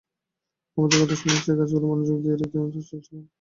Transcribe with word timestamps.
আমাদের 0.77 0.97
কথা 1.01 1.15
শোনার 1.21 1.39
চেয়ে 1.43 1.57
কাজগুলোই 1.59 1.89
মনোযোগ 1.91 2.17
দিয়ে 2.23 2.35
দেখে 2.35 2.55
এবং 2.55 2.67
করতে 2.67 2.79
চেষ্টা 2.81 3.09
করে। 3.09 3.25